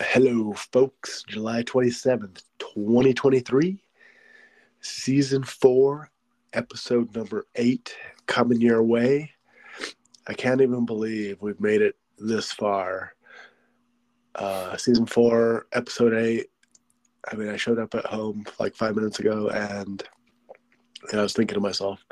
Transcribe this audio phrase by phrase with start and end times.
[0.00, 1.22] Hello, folks.
[1.28, 3.80] July 27th, 2023,
[4.80, 6.10] season four,
[6.52, 7.94] episode number eight,
[8.26, 9.30] coming your way.
[10.26, 13.14] I can't even believe we've made it this far.
[14.34, 16.46] Uh, season four, episode eight.
[17.30, 20.02] I mean, I showed up at home like five minutes ago and,
[21.10, 22.04] and I was thinking to myself,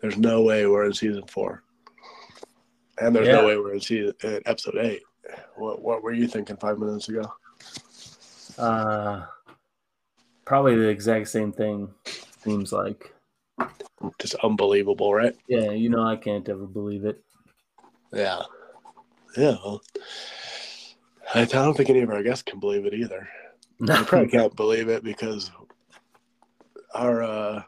[0.00, 1.64] there's no way we're in season four.
[2.98, 3.34] And there's Yeah.
[3.40, 5.02] no way we're in season, in episode eight.
[5.56, 7.32] What, what were you thinking five minutes ago?
[8.56, 9.24] Uh,
[10.44, 11.88] probably the exact same thing.
[12.42, 13.12] Seems like.
[14.18, 15.34] Just unbelievable, right?
[15.48, 17.22] Yeah, you know I can't ever believe it.
[18.12, 18.42] Yeah.
[19.36, 19.56] Yeah.
[19.64, 19.82] Well,
[21.34, 23.28] I don't think any of our guests can believe it either.
[23.88, 25.50] I probably can't believe it because
[26.94, 27.62] our uh,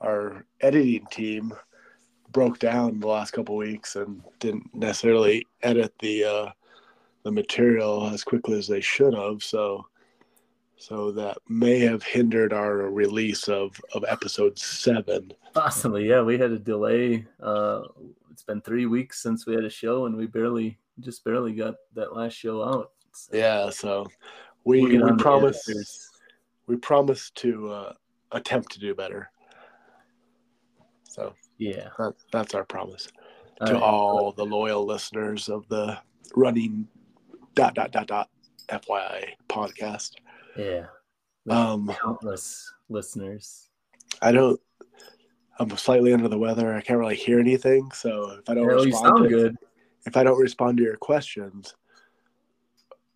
[0.00, 1.52] our editing team
[2.32, 6.50] broke down the last couple weeks and didn't necessarily edit the uh,
[7.26, 9.42] the material as quickly as they should have.
[9.42, 9.84] So
[10.76, 15.32] so that may have hindered our release of of episode seven.
[15.52, 16.22] Possibly, yeah.
[16.22, 17.26] We had a delay.
[17.42, 17.82] Uh,
[18.30, 21.74] it's been three weeks since we had a show, and we barely, just barely got
[21.94, 22.92] that last show out.
[23.12, 23.70] So Yeah.
[23.70, 24.06] So
[24.62, 26.08] we we promise
[26.68, 27.92] we promise to uh,
[28.30, 29.30] attempt to do better.
[31.02, 31.88] So Yeah.
[31.98, 33.08] that, that's our promise
[33.62, 33.82] All to right.
[33.82, 35.98] all the loyal listeners of the
[36.36, 36.86] running
[37.56, 38.28] dot dot dot dot
[38.68, 40.12] FYI podcast.
[40.56, 40.86] Yeah.
[41.48, 43.68] Um, Countless listeners.
[44.22, 44.60] I don't.
[45.58, 46.74] I'm slightly under the weather.
[46.74, 47.90] I can't really hear anything.
[47.92, 49.56] So if I don't you respond, to, good.
[50.04, 51.74] if I don't respond to your questions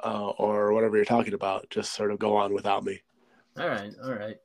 [0.03, 3.01] uh, or whatever you're talking about, just sort of go on without me.
[3.59, 3.93] All right.
[4.03, 4.37] All right.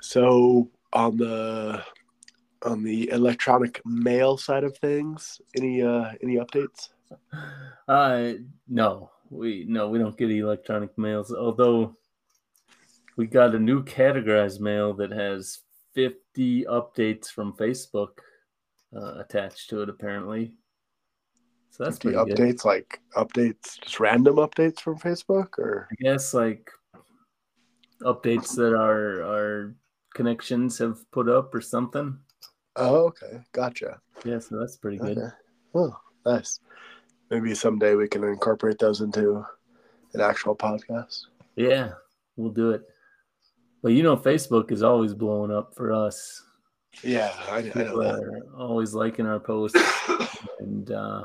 [0.00, 1.82] So on the
[2.62, 6.90] on the electronic mail side of things, any uh any updates?
[7.88, 8.32] Uh
[8.68, 11.32] no, we no, we don't get electronic mails.
[11.32, 11.96] Although
[13.16, 15.60] we got a new categorized mail that has
[15.94, 18.18] 50 updates from Facebook
[18.94, 20.52] uh, attached to it, apparently.
[21.70, 22.64] So that's pretty updates good.
[22.66, 26.70] like updates just random updates from Facebook or I guess like
[28.02, 29.74] updates that our our
[30.14, 32.18] connections have put up or something.
[32.76, 35.16] oh okay gotcha Yeah, so that's pretty good.
[35.18, 35.28] okay
[35.74, 36.60] oh nice
[37.30, 39.44] maybe someday we can incorporate those into
[40.14, 41.92] an actual podcast Yeah,
[42.36, 42.82] we'll do it.
[43.82, 46.42] But you know, Facebook is always blowing up for us.
[47.02, 49.80] yeah I, I know that always liking our posts,
[50.58, 51.24] and uh,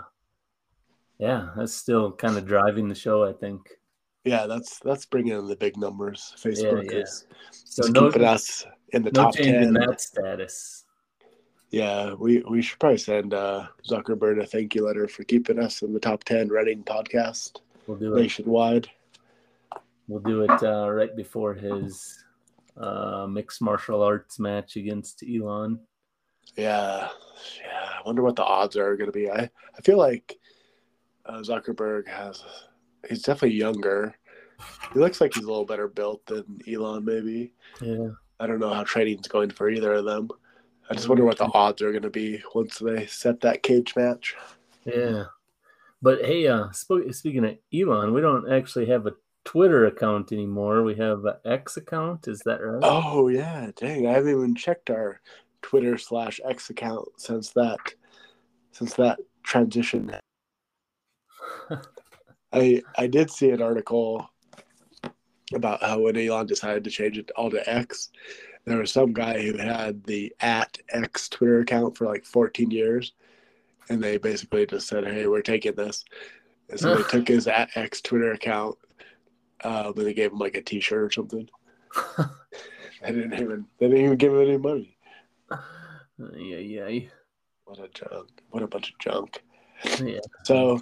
[1.19, 3.23] yeah, that's still kind of driving the show.
[3.23, 3.69] I think.
[4.23, 6.99] yeah that's that's bringing in the big numbers Facebook yeah.
[6.99, 10.85] is, So no, keeping us in the no top 10 that status.
[11.73, 15.81] Yeah, we, we should probably send uh, Zuckerberg a thank you letter for keeping us
[15.81, 18.21] in the top 10 running podcast We'll do it.
[18.21, 18.89] nationwide.
[20.07, 22.23] We'll do it uh, right before his
[22.77, 25.79] uh, mixed martial arts match against Elon.
[26.55, 27.07] Yeah,
[27.59, 27.89] yeah.
[27.89, 29.31] I wonder what the odds are going to be.
[29.31, 30.37] I, I feel like
[31.25, 32.43] uh, Zuckerberg has,
[33.09, 34.13] he's definitely younger.
[34.93, 37.55] He looks like he's a little better built than Elon, maybe.
[37.81, 38.09] Yeah.
[38.39, 40.29] I don't know how training's going for either of them.
[40.89, 43.95] I just wonder what the odds are going to be once they set that cage
[43.95, 44.35] match.
[44.85, 45.25] Yeah.
[46.01, 49.13] But hey, uh, sp- speaking of Elon, we don't actually have a
[49.45, 50.83] Twitter account anymore.
[50.83, 52.27] We have an X account.
[52.27, 52.81] Is that right?
[52.83, 54.07] Oh yeah, dang!
[54.07, 55.21] I haven't even checked our
[55.61, 57.79] Twitter slash X account since that
[58.71, 60.13] since that transition.
[62.53, 64.29] I I did see an article
[65.53, 68.09] about how when Elon decided to change it all to X,
[68.65, 73.13] there was some guy who had the at X Twitter account for like 14 years,
[73.89, 76.05] and they basically just said, "Hey, we're taking this,"
[76.69, 78.77] and so they took his at X Twitter account,
[79.63, 81.49] um, and they gave him like a T-shirt or something.
[83.01, 84.97] They didn't even they didn't even give him any money.
[86.37, 86.99] yeah, yeah,
[87.65, 88.29] What a junk!
[88.49, 89.43] What a bunch of junk.
[90.01, 90.19] yeah.
[90.45, 90.79] So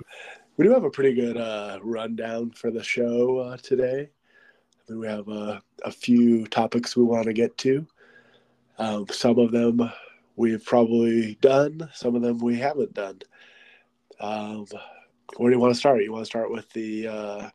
[0.58, 4.10] we do have a pretty good uh, rundown for the show uh, today.
[4.98, 7.88] We have uh, a few topics we want to get to.
[8.78, 9.92] Um, some of them
[10.36, 11.90] we've probably done.
[11.94, 13.20] Some of them we haven't done.
[14.20, 14.66] Um,
[15.38, 16.04] where do you want to start?
[16.04, 17.50] You want to start with the uh,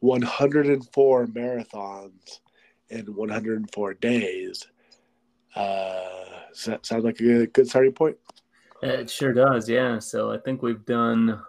[0.00, 2.40] 104 marathons
[2.90, 4.66] in 104 days.
[5.54, 6.00] Uh,
[6.52, 8.16] does that sound like a good, good starting point?
[8.82, 9.68] It sure does.
[9.68, 9.98] Yeah.
[9.98, 11.40] So I think we've done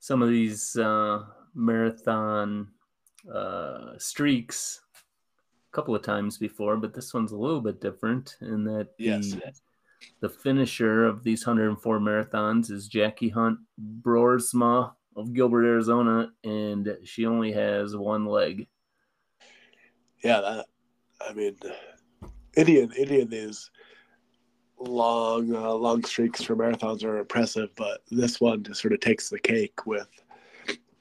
[0.00, 1.24] some of these uh,
[1.54, 2.68] marathon
[3.32, 8.64] uh, streaks a couple of times before, but this one's a little bit different in
[8.64, 9.32] that Yes.
[9.32, 9.52] the,
[10.20, 13.58] the finisher of these 104 marathons is Jackie Hunt
[14.02, 18.66] Broersma of Gilbert, Arizona, and she only has one leg.
[20.22, 20.66] Yeah, that.
[21.20, 21.56] I mean,
[22.56, 23.70] Indian Indian is
[24.78, 29.28] long uh, long streaks for marathons are impressive, but this one just sort of takes
[29.28, 30.08] the cake with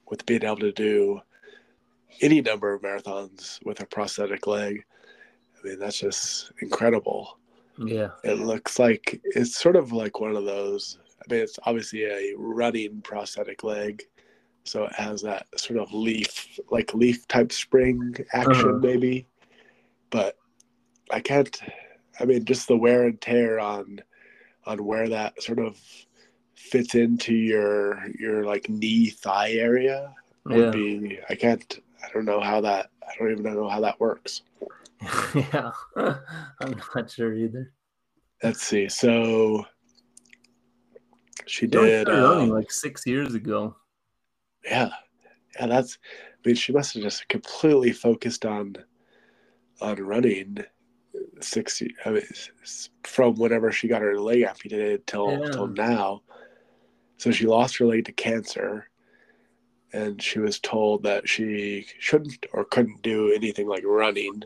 [0.10, 1.20] with being able to do
[2.22, 4.84] any number of marathons with a prosthetic leg.
[5.58, 7.38] I mean, that's just incredible.
[7.78, 8.10] Yeah.
[8.24, 11.00] It looks like it's sort of like one of those.
[11.22, 14.04] I mean, it's obviously a running prosthetic leg.
[14.66, 18.80] So it has that sort of leaf, like leaf type spring action, uh-huh.
[18.82, 19.28] maybe.
[20.10, 20.38] But
[21.12, 21.60] I can't,
[22.20, 24.00] I mean, just the wear and tear on,
[24.66, 25.78] on where that sort of
[26.56, 30.14] fits into your, your like knee thigh area
[30.46, 30.72] would yeah.
[30.72, 34.42] be, I can't, I don't know how that, I don't even know how that works.
[35.36, 37.72] yeah, I'm not sure either.
[38.42, 38.90] Let's see.
[38.90, 39.66] So
[41.46, 43.76] she did uh, like six years ago.
[44.66, 44.90] Yeah,
[45.56, 45.68] yeah.
[45.68, 45.98] That's.
[46.46, 48.76] I mean, she must have just completely focused on
[49.82, 50.58] on running
[51.42, 51.82] six.
[52.06, 52.24] I mean,
[53.04, 55.52] from whenever she got her leg amputated till yeah.
[55.52, 56.22] till now.
[57.18, 58.90] So she lost her leg to cancer,
[59.94, 64.44] and she was told that she shouldn't or couldn't do anything like running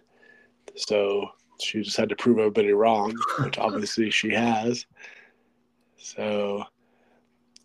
[0.77, 4.85] so she just had to prove everybody wrong, which obviously she has.
[5.97, 6.63] So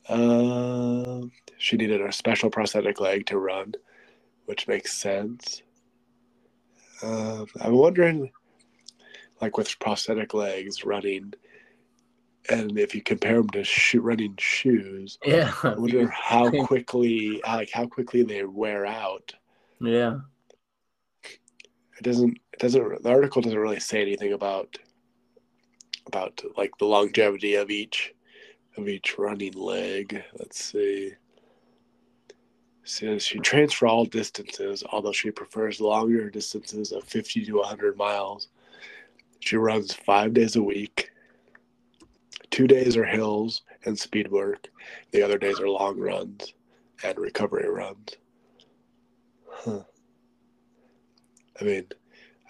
[0.08, 1.20] uh,
[1.58, 3.74] she needed a special prosthetic leg to run,
[4.46, 5.62] which makes sense.
[7.02, 8.32] Uh, I'm wondering,
[9.40, 11.34] like with prosthetic legs running,
[12.48, 17.70] and if you compare them to shoe, running shoes, yeah, I wonder how quickly, like
[17.70, 19.32] how quickly they wear out.
[19.80, 20.20] Yeah,
[21.24, 24.76] it doesn't it doesn't the article doesn't really say anything about
[26.06, 28.12] about like the longevity of each
[28.76, 30.22] of each running leg.
[30.38, 31.12] Let's see.
[32.84, 37.96] Says she trains for all distances, although she prefers longer distances of 50 to 100
[37.96, 38.48] miles.
[39.38, 41.11] She runs five days a week.
[42.52, 44.68] Two days are hills and speed work.
[45.10, 46.52] The other days are long runs
[47.02, 48.10] and recovery runs.
[49.50, 49.80] Huh.
[51.58, 51.86] I mean,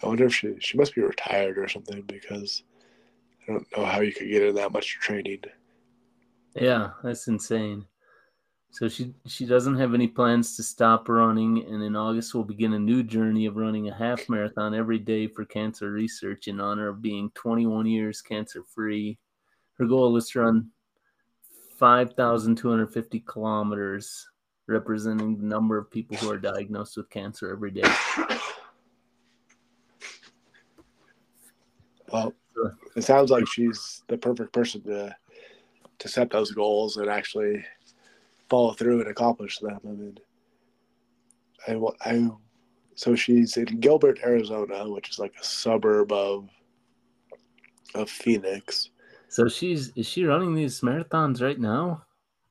[0.03, 2.65] I wonder if she she must be retired or something because
[3.49, 5.43] I don't know how you could get in that much training.
[6.57, 7.87] Yeah, that's insane.
[8.73, 12.73] So she she doesn't have any plans to stop running, and in August will begin
[12.73, 16.89] a new journey of running a half marathon every day for cancer research in honor
[16.89, 19.17] of being 21 years cancer free.
[19.79, 20.71] Her goal is to run
[21.79, 24.29] 5,250 kilometers,
[24.67, 27.91] representing the number of people who are diagnosed with cancer every day.
[32.13, 32.35] Well,
[32.95, 35.17] it sounds like she's the perfect person to
[35.99, 37.65] to set those goals and actually
[38.51, 39.79] follow through and accomplish them.
[39.85, 40.19] I mean,
[41.69, 42.31] I, I
[42.95, 46.49] so she's in Gilbert, Arizona, which is like a suburb of
[47.95, 48.91] of Phoenix.
[49.33, 52.05] So she's is she running these marathons right now?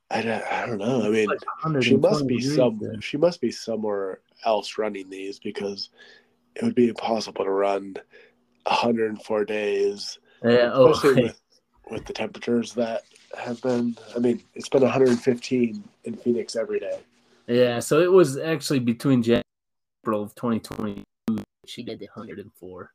[0.10, 1.04] I don't, I don't know.
[1.04, 2.80] I mean, like she must be some.
[2.80, 3.00] There.
[3.00, 5.90] She must be somewhere else running these because
[6.56, 7.98] it would be impossible to run
[8.64, 10.18] 104 days.
[10.44, 11.42] Yeah, oh, especially with,
[11.92, 13.04] with the temperatures that
[13.38, 13.96] have been.
[14.16, 17.00] I mean, it's been 115 in Phoenix every day.
[17.46, 19.44] Yeah, so it was actually between January
[20.04, 21.04] April of 2022.
[21.68, 22.92] She did the 104.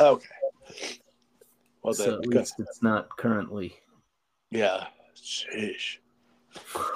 [0.00, 0.26] Okay.
[1.82, 3.74] Well, so at least it's not currently.
[4.50, 4.86] Yeah.
[5.16, 5.98] Sheesh.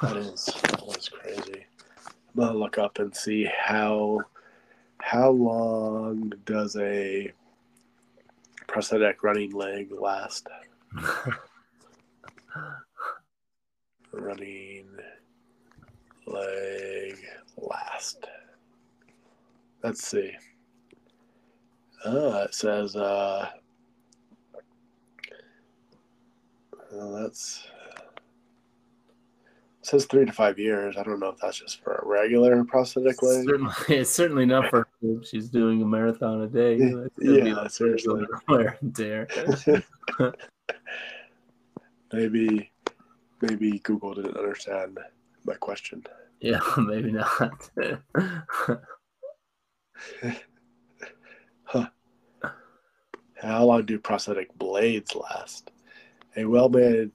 [0.02, 1.64] That is that is crazy.
[2.06, 4.20] I'm gonna look up and see how
[5.00, 7.32] how long does a
[8.66, 10.48] prosthetic running leg last.
[14.12, 14.88] running
[16.26, 17.18] leg
[17.56, 18.26] last.
[19.82, 20.32] Let's see.
[22.04, 23.48] Uh, it says, uh,
[26.94, 27.66] well, that's
[29.84, 30.96] it says three to five years.
[30.96, 33.44] I don't know if that's just for a regular prosthetic leg.
[33.44, 34.88] Certainly, it's certainly not for.
[35.24, 36.78] She's doing a marathon a day.
[37.20, 38.24] yeah, like seriously.
[38.48, 39.28] Wear and tear.
[42.14, 42.70] maybe,
[43.42, 44.98] maybe Google didn't understand
[45.44, 46.02] my question.
[46.40, 47.70] Yeah, maybe not.
[51.64, 51.86] huh.
[53.34, 55.70] How long do prosthetic blades last?
[56.36, 57.10] A well-made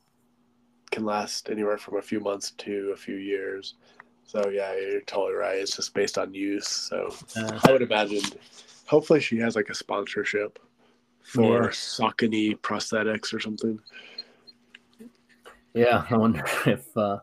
[0.92, 3.76] can last anywhere from a few months to a few years.
[4.24, 5.58] So yeah, you're totally right.
[5.58, 6.68] It's just based on use.
[6.68, 8.22] So uh, I would imagine,
[8.86, 10.60] hopefully, she has like a sponsorship
[11.22, 11.70] for yeah.
[11.70, 13.80] Saucony prosthetics or something.
[15.74, 17.20] Yeah, I wonder if uh,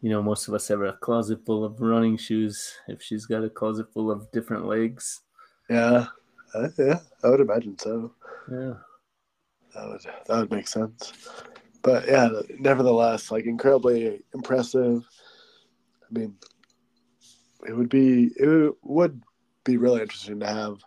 [0.00, 2.72] you know, most of us have a closet full of running shoes.
[2.88, 5.20] If she's got a closet full of different legs,
[5.68, 6.06] Yeah,
[6.54, 8.12] uh, yeah, I would imagine so.
[8.50, 8.74] yeah,
[9.74, 11.12] That would that would make sense.
[11.82, 15.06] But yeah, nevertheless, like incredibly impressive.
[16.04, 16.34] I mean,
[17.66, 19.22] it would be it would
[19.64, 20.78] be really interesting to have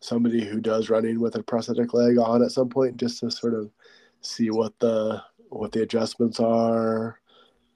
[0.00, 3.54] somebody who does running with a prosthetic leg on at some point, just to sort
[3.54, 3.70] of
[4.20, 7.20] see what the what the adjustments are.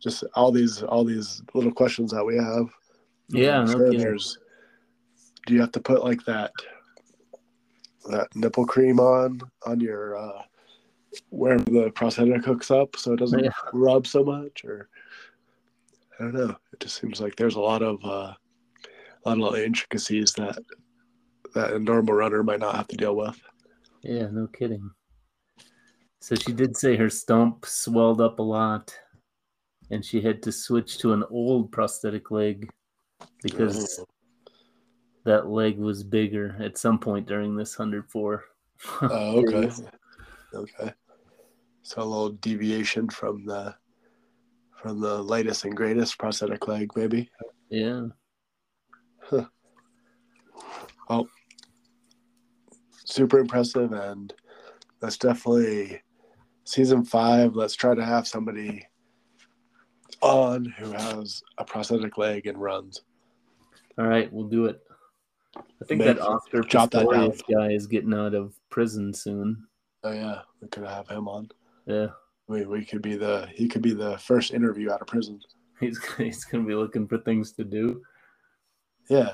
[0.01, 2.69] Just all these all these little questions that we have.
[3.29, 4.39] Yeah, sure there's.
[5.47, 6.53] Do you have to put like that
[8.11, 10.43] that nipple cream on on your uh,
[11.31, 13.51] where the prosthetic hooks up so it doesn't Yeah.
[13.73, 14.89] rub so much, or
[16.19, 16.57] I don't know.
[16.73, 20.59] It just seems like there's a lot of uh, a lot of little intricacies that
[21.55, 23.41] that a normal runner might not have to deal with.
[24.03, 24.91] yeah, no kidding.
[26.21, 28.95] So she did say her stump swelled up a lot,
[29.91, 32.69] and she had to switch to an old prosthetic leg
[33.43, 34.01] because
[35.25, 38.45] that leg was bigger at some point during this hundred four.
[39.03, 39.71] Oh, okay.
[40.55, 40.93] Okay.
[41.83, 43.75] So a little deviation from the
[44.77, 47.31] from the latest and greatest prosthetic leg, maybe.
[47.71, 48.07] Yeah.
[51.09, 51.29] Well
[53.09, 54.33] super impressive, and
[55.01, 56.01] that's definitely
[56.65, 57.57] season five.
[57.57, 58.87] Let's try to have somebody
[60.21, 63.03] on who has a prosthetic leg and runs.
[63.99, 64.81] All right, we'll do it.
[65.57, 66.63] I think Make- that Oscar.
[66.63, 69.67] Pistorius guy is getting out of prison soon.
[70.05, 71.49] Oh yeah, we could have him on.
[71.87, 72.09] Yeah,
[72.47, 75.41] We we could be the he could be the first interview out of prison.
[75.81, 78.03] he's he's gonna be looking for things to do.
[79.09, 79.33] Yeah,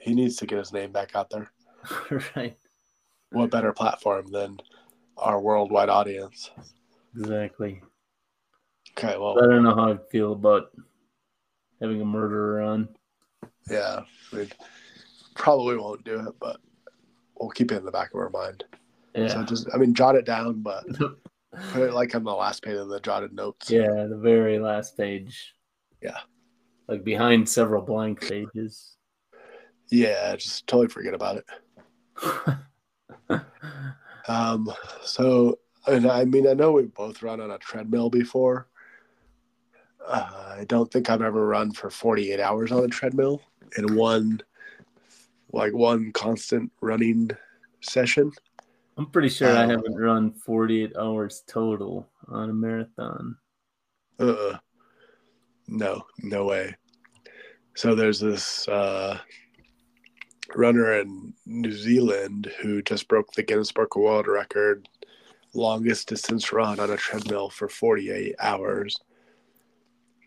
[0.00, 1.50] he needs to get his name back out there.
[2.36, 2.56] right.
[3.30, 4.58] What better platform than
[5.16, 6.50] our worldwide audience?
[7.16, 7.82] Exactly.
[8.96, 10.70] Okay, well, I don't know how I feel about
[11.80, 12.88] having a murderer on.
[13.70, 14.00] yeah,
[14.32, 14.48] we
[15.34, 16.58] probably won't do it, but
[17.38, 18.64] we'll keep it in the back of our mind.
[19.14, 19.44] So Yeah.
[19.44, 20.84] just, I mean, jot it down, but
[21.72, 23.70] put it like on the last page of the jotted notes.
[23.70, 25.54] yeah, the very last page.
[26.00, 26.18] Yeah.
[26.88, 28.96] Like behind several blank pages.
[29.90, 32.58] Yeah, just totally forget about it.
[34.28, 38.68] Um, so, and I mean, I know we've both run on a treadmill before.
[40.06, 43.42] Uh, I don't think I've ever run for 48 hours on a treadmill
[43.76, 44.40] in one,
[45.52, 47.30] like one constant running
[47.80, 48.32] session.
[48.96, 53.36] I'm pretty sure I Um, haven't run 48 hours total on a marathon.
[54.18, 54.58] Uh,
[55.66, 56.76] no, no way.
[57.74, 59.18] So there's this uh,
[60.54, 64.88] runner in New Zealand who just broke the Guinness Book of World Record
[65.54, 68.98] longest distance run on a treadmill for 48 hours.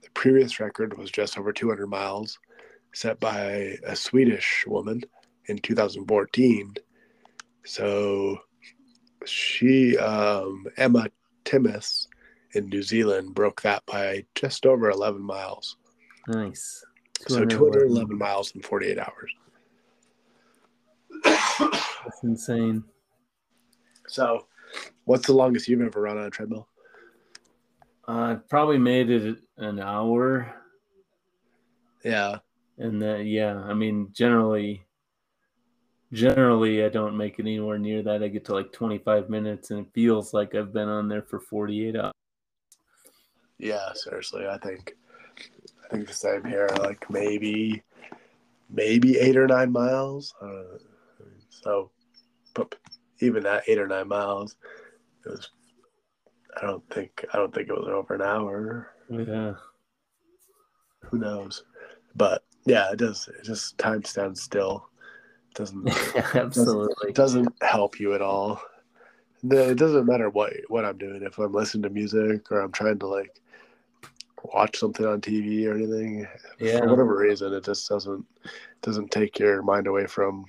[0.03, 2.39] The previous record was just over 200 miles,
[2.93, 5.01] set by a Swedish woman
[5.47, 6.75] in 2014.
[7.65, 8.37] So
[9.25, 11.09] she, um, Emma
[11.43, 12.07] Timmis,
[12.55, 15.77] in New Zealand broke that by just over 11 miles.
[16.27, 16.83] Nice.
[17.27, 19.31] So 211 miles in 48 hours.
[21.23, 22.83] That's insane.
[24.07, 24.47] So,
[25.05, 26.67] what's the longest you've ever run on a treadmill?
[28.07, 30.53] I probably made it an hour.
[32.03, 32.37] Yeah.
[32.77, 34.84] And that, yeah, I mean, generally,
[36.15, 38.23] generally, I don't make it anywhere near that.
[38.23, 41.39] I get to like 25 minutes and it feels like I've been on there for
[41.39, 42.11] 48 hours.
[43.57, 44.95] Yeah, seriously, I think
[45.83, 46.69] I think the same here.
[46.79, 47.83] Like maybe
[48.69, 50.33] maybe eight or nine miles.
[50.41, 50.77] Uh,
[51.49, 51.91] so,
[52.53, 52.75] but
[53.21, 54.55] even that eight or nine miles,
[55.25, 55.49] it was.
[56.57, 58.91] I don't think I don't think it was over an hour.
[59.09, 59.53] Yeah.
[61.01, 61.63] Who knows?
[62.15, 63.27] But yeah, it does.
[63.27, 64.89] It just time stands still.
[65.55, 67.13] It doesn't Absolutely.
[67.13, 68.61] doesn't help you at all.
[69.43, 71.21] The- It doesn't matter what what I'm doing.
[71.23, 73.39] If I'm listening to music or I'm trying to like
[74.53, 76.27] watch something on TV or anything,
[76.59, 76.79] Yeah.
[76.79, 78.25] for whatever reason, it just doesn't
[78.81, 80.45] doesn't take your mind away from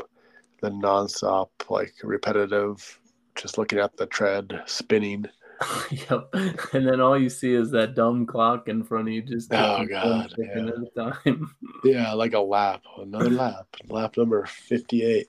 [0.60, 2.98] the nonstop, like repetitive,
[3.34, 5.26] just looking at the tread spinning.
[5.90, 6.28] yep.
[6.72, 9.84] And then all you see is that dumb clock in front of you just Oh,
[9.86, 10.70] God, yeah.
[10.96, 11.54] time.
[11.84, 15.28] Yeah, like a lap, another lap, lap number fifty-eight.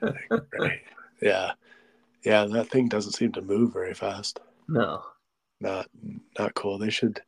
[0.00, 0.80] Right.
[1.20, 1.52] Yeah,
[2.24, 4.40] yeah, that thing doesn't seem to move very fast.
[4.66, 5.04] No.
[5.60, 5.86] not
[6.36, 6.76] not cool.
[6.78, 7.20] They should.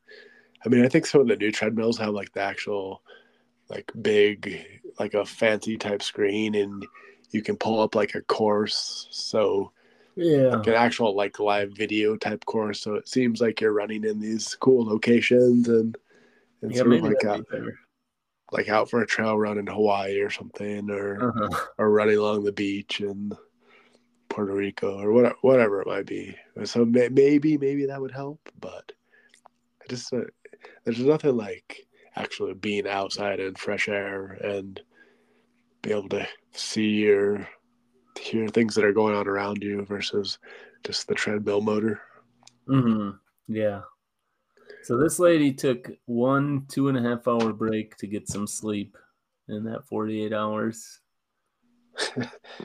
[0.67, 3.03] I mean, I think some of the new treadmills have like the actual,
[3.69, 4.67] like big,
[4.99, 6.85] like a fancy type screen, and
[7.31, 9.07] you can pull up like a course.
[9.12, 9.71] So
[10.16, 10.56] Yeah.
[10.56, 12.80] like an actual like live video type course.
[12.80, 15.97] So it seems like you're running in these cool locations, and
[16.62, 17.78] And Yeah, sort of like out, be better.
[18.52, 21.66] like out for a trail run in Hawaii or something, or Uh-huh.
[21.78, 23.33] or running along the beach in
[24.28, 26.37] Puerto Rico or whatever, whatever it might be.
[26.64, 28.92] So may, maybe maybe that would help, but
[29.83, 30.21] I just uh,
[30.85, 34.80] there's nothing like actually being outside in fresh air and
[35.83, 37.47] be able to see or
[38.18, 40.38] hear things that are going on around you versus
[40.85, 42.00] just the treadmill motor.
[42.66, 43.11] hmm
[43.49, 43.83] Yeah.
[44.83, 48.97] So this lady took one two and a half hour break to get some sleep
[49.49, 51.00] in that 48 hours.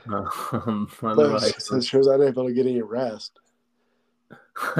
[0.09, 3.39] um, otherwise, so she was unable to get any rest.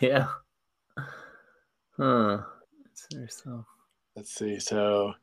[0.00, 0.28] yeah.
[1.96, 2.42] Huh.
[2.90, 3.66] It's herself.
[4.16, 4.58] Let's see.
[4.58, 5.14] So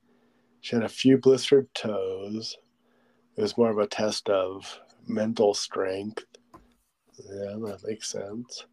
[0.62, 2.58] she had a few blistered toes.
[3.42, 6.24] It was more of a test of mental strength.
[7.18, 8.68] Yeah, that makes sense.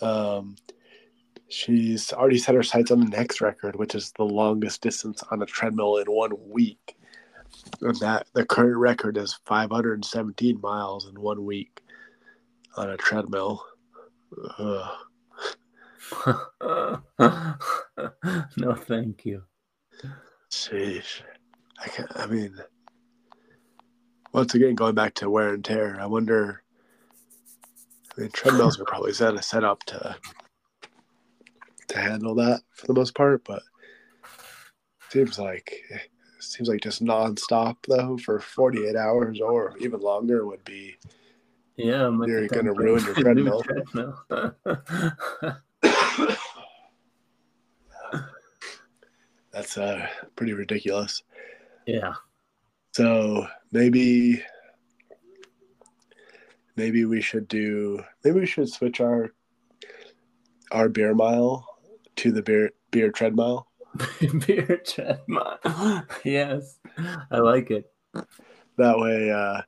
[0.00, 0.56] Um,
[1.50, 5.42] she's already set her sights on the next record, which is the longest distance on
[5.42, 6.96] a treadmill in one week.
[7.82, 11.82] And that the current record is 517 miles in one week
[12.78, 13.62] on a treadmill.
[18.56, 19.42] No, thank you.
[20.50, 21.20] Sheesh.
[21.78, 22.56] I can I mean,
[24.34, 26.62] once again, going back to wear and tear, I wonder.
[28.16, 30.16] I mean, treadmills are probably set set up to
[31.88, 33.62] to handle that for the most part, but
[35.10, 35.72] seems like
[36.40, 40.96] seems like just nonstop though for forty eight hours or even longer would be.
[41.76, 43.62] Yeah, I'm You're gonna ruin your treadmill.
[43.62, 44.14] treadmill.
[49.52, 51.22] That's uh pretty ridiculous.
[51.86, 52.14] yeah.
[52.94, 54.40] So maybe
[56.76, 59.32] maybe we should do maybe we should switch our
[60.70, 61.66] our beer mile
[62.16, 63.66] to the beer beer treadmill.
[64.46, 65.58] Beer treadmill.
[66.24, 66.78] yes.
[67.32, 67.90] I like it.
[68.76, 69.62] That way uh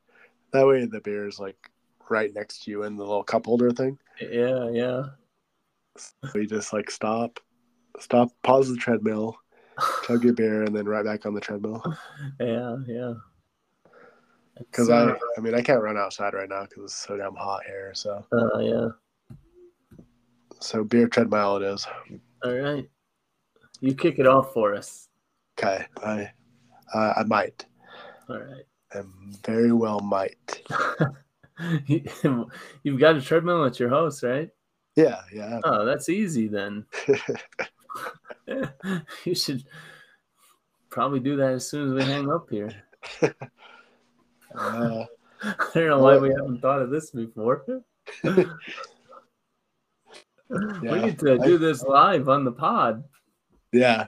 [0.52, 1.70] that way the beer is like
[2.08, 3.98] right next to you in the little cup holder thing.
[4.20, 5.02] Yeah, yeah.
[6.32, 7.40] We just like stop
[7.98, 9.36] stop pause the treadmill,
[10.04, 11.82] chug your beer and then right back on the treadmill.
[12.40, 13.14] Yeah, yeah.
[14.58, 17.34] Because I uh, I mean I can't run outside right now because it's so damn
[17.34, 17.92] hot here.
[17.94, 18.88] So uh, yeah.
[20.60, 21.86] so beer treadmill it is.
[22.42, 22.88] All right.
[23.80, 25.08] You kick it off for us.
[25.58, 25.84] Okay.
[26.02, 26.30] I
[26.94, 27.66] I, I might.
[28.30, 28.64] All right.
[28.94, 29.02] I
[29.44, 30.62] very well might.
[31.86, 34.48] You've got a treadmill at your house, right?
[34.94, 35.60] Yeah, yeah.
[35.64, 36.86] Oh, that's easy then.
[39.24, 39.64] you should
[40.90, 42.70] probably do that as soon as we hang up here.
[43.22, 45.04] Uh,
[45.42, 47.64] I don't know why we haven't thought of this before.
[50.48, 53.02] We need to do this live on the pod.
[53.72, 54.06] yeah.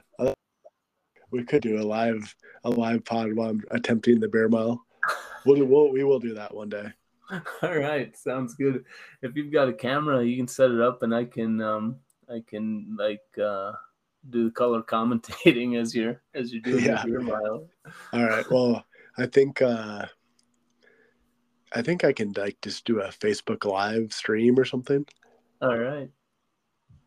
[1.31, 4.83] We could do a live a live pod while I'm attempting the bear mile.
[5.45, 6.91] We'll, we'll we will do that one day.
[7.61, 8.83] All right, sounds good.
[9.21, 11.97] If you've got a camera, you can set it up, and I can um
[12.29, 13.73] I can like uh
[14.29, 17.05] do the color commentating as you're as you're doing Yeah.
[17.05, 17.67] your mile.
[18.13, 18.45] All right.
[18.51, 18.83] Well,
[19.17, 20.05] I think uh
[21.71, 25.05] I think I can like just do a Facebook live stream or something,
[25.61, 26.09] All right.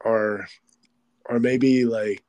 [0.04, 0.46] or
[1.26, 2.22] or maybe like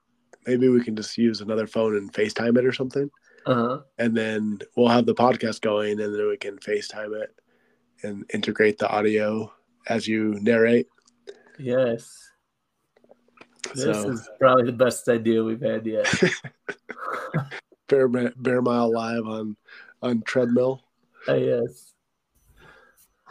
[0.47, 3.09] maybe we can just use another phone and FaceTime it or something.
[3.45, 3.79] Uh huh.
[3.97, 7.35] and then we'll have the podcast going and then we can FaceTime it
[8.01, 9.51] and integrate the audio
[9.87, 10.87] as you narrate.
[11.59, 12.29] Yes.
[13.73, 16.07] This so is probably the best idea we've had yet.
[17.87, 19.55] bear, bear mile live on
[20.01, 20.83] on treadmill.
[21.27, 21.93] Uh, yes.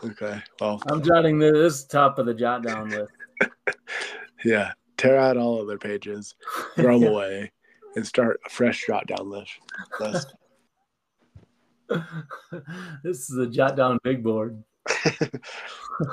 [0.04, 0.42] Okay.
[0.60, 3.12] Well, I'm jotting this, this top of the jot down list.
[4.44, 4.72] yeah.
[4.96, 6.34] Tear out all other pages,
[6.76, 7.50] throw them away,
[7.96, 9.58] and start a fresh jot down list.
[10.00, 10.34] list.
[13.02, 14.62] this is a jot down big board.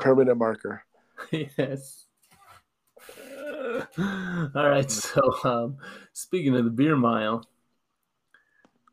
[0.01, 0.83] Permanent marker.
[1.31, 2.05] yes.
[4.55, 4.89] All right.
[4.89, 5.77] So, um,
[6.13, 7.45] speaking of the beer mile,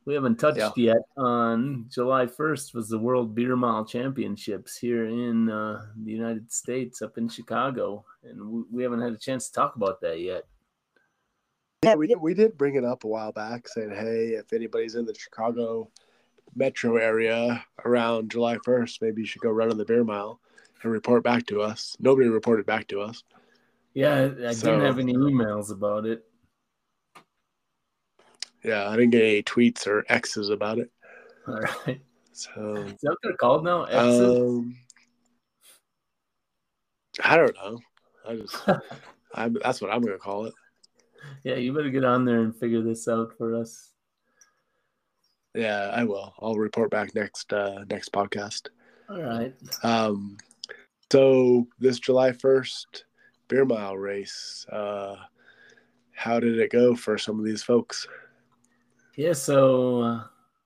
[0.04, 0.70] we haven't touched Yeah.
[0.76, 1.02] yet.
[1.16, 7.02] On July 1st was the World Beer Mile Championships here in uh, the United States,
[7.02, 10.44] up in Chicago, and we, we haven't had a chance to talk about that yet.
[11.82, 12.20] Yeah, we did.
[12.20, 15.90] We did bring it up a while back, saying, "Hey, if anybody's in the Chicago
[16.54, 20.40] metro area around July first, maybe you should go run on the beer mile
[20.82, 23.22] and report back to us." Nobody reported back to us.
[23.96, 26.22] Yeah, I, I So- didn't have any emails about it.
[28.62, 30.90] Yeah, I didn't get any tweets or X's about it.
[31.48, 32.00] All right.
[32.32, 33.84] So, Is that what they're called now?
[33.84, 34.20] X's?
[34.20, 34.76] um,
[37.24, 37.78] I don't know.
[38.28, 38.56] I just,
[39.34, 40.52] I'm, that's what I'm gonna call it.
[41.44, 43.92] yeah, you better get on there and figure this out for us.
[45.54, 46.34] Yeah, I will.
[46.40, 48.66] I'll report back next uh next podcast.
[49.08, 49.54] All right.
[49.82, 50.36] Um
[51.10, 53.04] so this July 1st
[53.48, 55.16] beer mile race, uh
[56.12, 58.08] how did it go for some of these folks?
[59.16, 60.24] Yeah, so uh,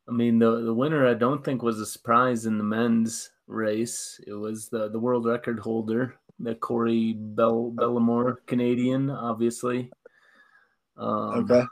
[0.09, 4.21] I mean the the winner I don't think was a surprise in the men's race.
[4.27, 9.91] It was the the world record holder, the Corey Bell Bellemore Canadian, obviously.
[10.97, 11.65] Um, Okay.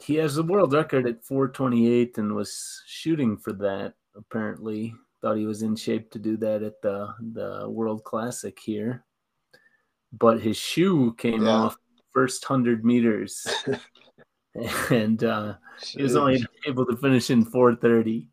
[0.00, 5.46] he has the world record at 428 and was shooting for that apparently thought he
[5.46, 9.04] was in shape to do that at the the world classic here.
[10.12, 11.50] But his shoe came Yeah.
[11.52, 11.76] off
[12.12, 13.46] first 100 meters.
[14.90, 15.54] And uh
[15.84, 18.26] he was only able to finish in 430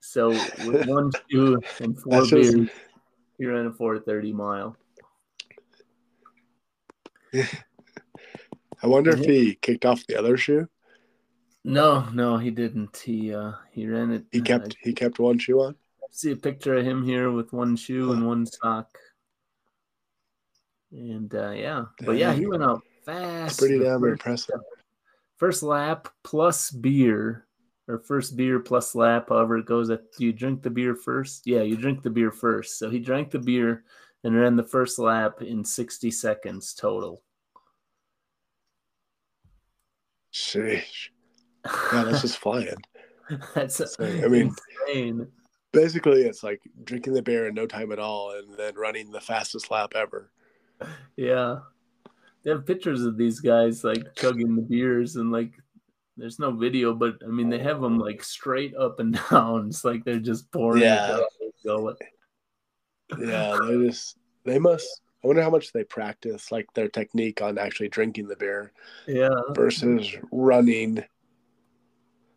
[0.00, 0.28] so
[0.66, 2.68] with one shoe and four That's just- beers
[3.38, 4.76] he ran a 430 mile.
[8.82, 10.68] I wonder if he kicked off the other shoe.
[11.66, 15.60] No no he didn't he uh he ran it He kept he kept one shoe
[15.60, 15.74] on.
[16.10, 18.96] see a picture of him here with one shoe and one sock.
[20.92, 23.52] And uh, yeah, but yeah, he went out fast.
[23.52, 24.60] It's pretty damn first, impressive.
[25.36, 27.46] first lap plus beer,
[27.88, 29.88] or first beer plus lap, however it goes.
[29.88, 31.42] Do you drink the beer first?
[31.44, 32.78] Yeah, you drink the beer first.
[32.78, 33.84] So he drank the beer
[34.24, 37.22] and ran the first lap in 60 seconds total.
[40.32, 41.10] Sheesh.
[41.92, 42.76] Yeah, that's just flying.
[43.54, 44.54] That's So, I mean-
[44.88, 45.26] insane.
[45.72, 49.20] Basically, it's like drinking the beer in no time at all, and then running the
[49.20, 50.30] fastest lap ever.
[51.16, 51.58] Yeah.
[52.44, 55.52] They have pictures of these guys like chugging the beers and like
[56.16, 59.66] there's no video, but I mean they have them like straight up and down.
[59.68, 61.18] It's like they're just pouring Yeah.
[61.64, 61.98] gullet.
[63.18, 65.02] Yeah, they just they must.
[65.22, 68.72] I wonder how much they practice, like their technique on actually drinking the beer
[69.08, 69.28] Yeah.
[69.50, 71.04] versus running.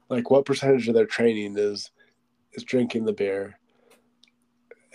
[0.10, 1.92] Like, what percentage of their training is
[2.54, 3.60] is drinking the beer,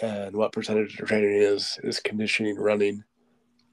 [0.03, 3.05] and what percentage of their training is is conditioning running?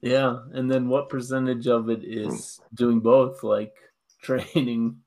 [0.02, 0.40] Yeah.
[0.52, 2.30] And then what percentage of it hmm.
[2.30, 3.72] is doing both, like
[4.22, 4.98] training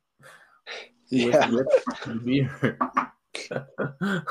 [1.10, 1.68] Yeah, with,
[2.08, 2.80] with beer?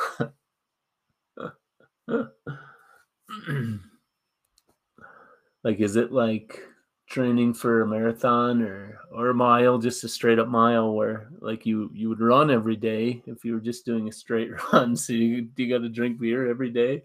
[5.63, 6.61] like is it like
[7.07, 11.67] training for a marathon or or a mile just a straight up mile where like
[11.67, 14.97] you you would run every day if you were just doing a straight run.
[14.97, 17.03] So you, you got to drink beer every day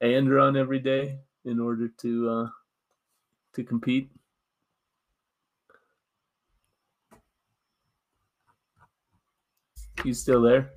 [0.00, 2.48] and run every day in order to uh
[3.54, 4.10] to compete?
[10.04, 10.72] You still there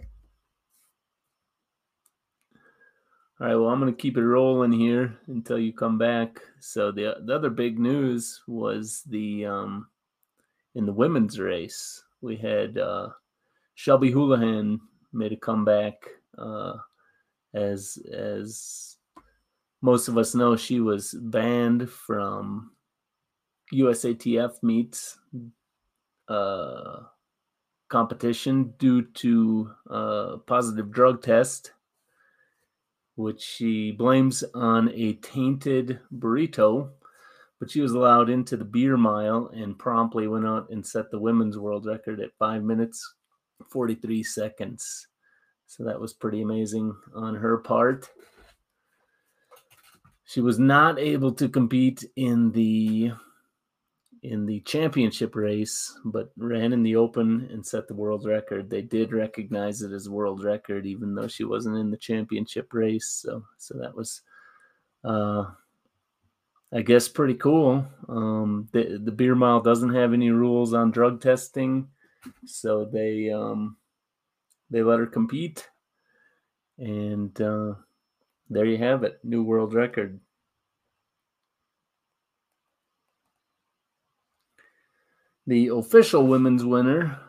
[3.41, 6.39] All right, well, I'm going to keep it rolling here until you come back.
[6.59, 9.87] So the the other big news was the um,
[10.75, 13.09] in the women's race we had uh,
[13.73, 14.79] Shelby Houlihan
[15.11, 15.95] made a comeback.
[16.37, 16.73] Uh,
[17.55, 18.97] as as
[19.81, 22.73] most of us know, she was banned from
[23.73, 25.17] USATF meets
[26.27, 26.99] uh,
[27.89, 31.71] competition due to uh, positive drug test
[33.15, 36.89] which she blames on a tainted burrito.
[37.59, 41.19] But she was allowed into the beer mile and promptly went out and set the
[41.19, 43.15] women's world record at five minutes,
[43.69, 45.07] 43 seconds.
[45.67, 48.09] So that was pretty amazing on her part.
[50.25, 53.11] She was not able to compete in the
[54.23, 58.69] in the championship race, but ran in the open and set the world record.
[58.69, 63.07] They did recognize it as world record, even though she wasn't in the championship race.
[63.07, 64.21] So, so that was,
[65.03, 65.45] uh,
[66.71, 67.85] I guess, pretty cool.
[68.07, 71.87] Um, the the beer mile doesn't have any rules on drug testing,
[72.45, 73.77] so they um,
[74.69, 75.67] they let her compete,
[76.77, 77.73] and uh,
[78.49, 80.19] there you have it, new world record.
[85.51, 87.19] The official women's winner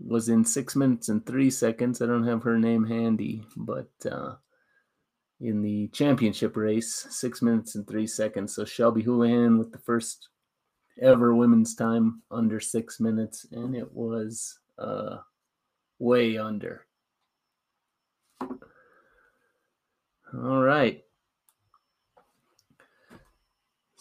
[0.00, 2.00] was in six minutes and three seconds.
[2.00, 4.36] I don't have her name handy, but uh,
[5.38, 8.54] in the championship race, six minutes and three seconds.
[8.54, 10.30] So Shelby Houlihan with the first
[10.98, 15.18] ever women's time under six minutes, and it was uh,
[15.98, 16.86] way under.
[20.32, 21.04] All right.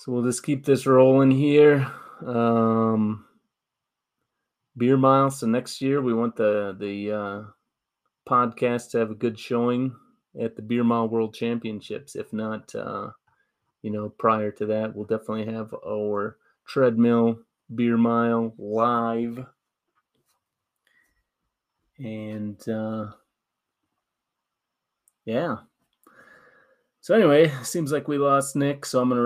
[0.08, 1.91] So we'll just keep this rolling here.
[2.26, 3.26] Um,
[4.78, 5.41] beer miles.
[5.41, 7.41] So next year we want the the uh,
[8.26, 9.93] podcast to have a good showing
[10.41, 12.15] at the Beer Mile World Championships.
[12.15, 13.10] If not, uh,
[13.82, 17.39] you know, prior to that, we'll definitely have our treadmill
[17.76, 19.46] beer mile live.
[22.00, 23.08] And uh,
[25.26, 25.58] yeah.
[27.02, 29.22] So anyway, seems like we lost Nick, so I'm gonna.